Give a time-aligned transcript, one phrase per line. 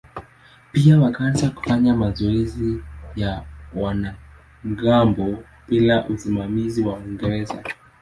[0.71, 2.83] Pia wakaanza kufanya mazoezi
[3.15, 3.43] ya
[3.75, 7.63] wanamgambo bila usimamizi wa Waingereza.